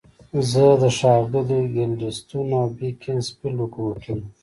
[0.51, 4.25] زه د ښاغلي ګلیډستون او بیکنزفیلډ حکومتونو.